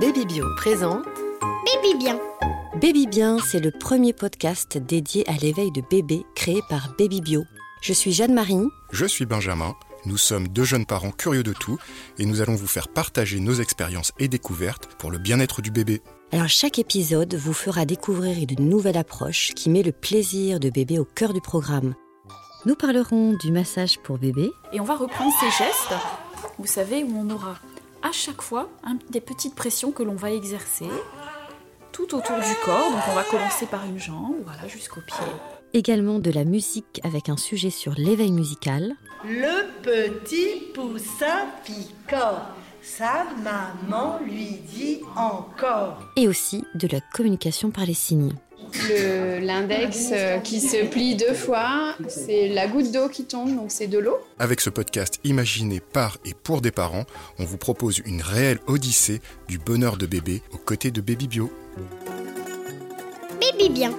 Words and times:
Baby 0.00 0.26
Bio 0.26 0.44
présente 0.56 1.04
Baby 1.04 1.98
Bien. 1.98 2.18
Baby 2.80 3.06
Bien, 3.06 3.38
c'est 3.38 3.60
le 3.60 3.70
premier 3.70 4.12
podcast 4.12 4.78
dédié 4.78 5.28
à 5.28 5.34
l'éveil 5.34 5.70
de 5.72 5.82
bébés 5.90 6.24
créé 6.34 6.60
par 6.68 6.94
Baby 6.98 7.20
Bio. 7.20 7.44
Je 7.80 7.92
suis 7.92 8.12
Jeanne-Marie. 8.12 8.68
Je 8.92 9.06
suis 9.06 9.26
Benjamin. 9.26 9.74
Nous 10.04 10.16
sommes 10.16 10.48
deux 10.48 10.64
jeunes 10.64 10.86
parents 10.86 11.10
curieux 11.10 11.42
de 11.42 11.52
tout 11.52 11.78
et 12.18 12.26
nous 12.26 12.40
allons 12.40 12.54
vous 12.54 12.66
faire 12.66 12.88
partager 12.88 13.40
nos 13.40 13.54
expériences 13.54 14.12
et 14.18 14.28
découvertes 14.28 14.86
pour 14.98 15.10
le 15.10 15.18
bien-être 15.18 15.62
du 15.62 15.70
bébé. 15.70 16.02
Alors 16.32 16.48
chaque 16.48 16.78
épisode 16.78 17.34
vous 17.34 17.52
fera 17.52 17.84
découvrir 17.86 18.36
une 18.36 18.68
nouvelle 18.68 18.98
approche 18.98 19.52
qui 19.54 19.70
met 19.70 19.82
le 19.82 19.92
plaisir 19.92 20.60
de 20.60 20.70
bébé 20.70 20.98
au 20.98 21.04
cœur 21.04 21.32
du 21.32 21.40
programme. 21.40 21.94
Nous 22.66 22.74
parlerons 22.74 23.34
du 23.34 23.52
massage 23.52 23.98
pour 24.00 24.18
bébé. 24.18 24.50
Et 24.72 24.80
on 24.80 24.84
va 24.84 24.96
reprendre 24.96 25.32
ces 25.40 25.50
gestes, 25.50 25.94
vous 26.58 26.66
savez, 26.66 27.04
où 27.04 27.16
on 27.16 27.30
aura 27.30 27.56
à 28.08 28.12
chaque 28.12 28.42
fois 28.42 28.68
un- 28.84 28.98
des 29.10 29.20
petites 29.20 29.54
pressions 29.54 29.90
que 29.92 30.02
l'on 30.02 30.14
va 30.16 30.30
exercer 30.30 30.88
tout 31.92 32.14
autour 32.14 32.36
du 32.36 32.54
corps. 32.64 32.90
Donc 32.90 33.00
on 33.10 33.14
va 33.14 33.24
commencer 33.24 33.66
par 33.66 33.84
une 33.86 33.98
jambe, 33.98 34.36
voilà, 34.44 34.68
jusqu'au 34.68 35.00
pied. 35.00 35.26
Également 35.72 36.18
de 36.18 36.30
la 36.30 36.44
musique 36.44 37.00
avec 37.04 37.28
un 37.28 37.36
sujet 37.36 37.70
sur 37.70 37.92
l'éveil 37.96 38.32
musical. 38.32 38.94
Le 39.24 39.66
petit 39.82 40.72
poussin 40.74 41.46
picore. 41.64 42.42
Sa 42.82 43.24
maman 43.42 44.20
lui 44.24 44.60
dit 44.72 45.00
encore. 45.16 45.98
Et 46.14 46.28
aussi 46.28 46.64
de 46.76 46.86
la 46.86 47.00
communication 47.00 47.70
par 47.70 47.84
les 47.84 47.94
signes. 47.94 48.34
L'index 49.40 50.10
euh, 50.12 50.38
qui 50.38 50.60
se 50.60 50.84
plie 50.86 51.14
deux 51.14 51.34
fois, 51.34 51.94
c'est 52.08 52.48
la 52.48 52.66
goutte 52.66 52.92
d'eau 52.92 53.08
qui 53.08 53.24
tombe, 53.24 53.54
donc 53.54 53.70
c'est 53.70 53.86
de 53.86 53.98
l'eau. 53.98 54.16
Avec 54.38 54.60
ce 54.60 54.70
podcast 54.70 55.18
imaginé 55.24 55.80
par 55.80 56.18
et 56.24 56.34
pour 56.34 56.60
des 56.60 56.70
parents, 56.70 57.04
on 57.38 57.44
vous 57.44 57.58
propose 57.58 57.98
une 58.04 58.22
réelle 58.22 58.58
odyssée 58.66 59.20
du 59.48 59.58
bonheur 59.58 59.96
de 59.96 60.06
bébé 60.06 60.42
aux 60.52 60.58
côtés 60.58 60.90
de 60.90 61.00
Baby 61.00 61.28
Bio. 61.28 61.52
Baby 63.40 63.70
Bien. 63.70 63.92